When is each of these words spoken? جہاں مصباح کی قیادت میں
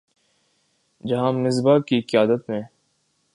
جہاں 1.03 1.31
مصباح 1.33 1.77
کی 1.87 2.01
قیادت 2.01 2.49
میں 2.49 2.61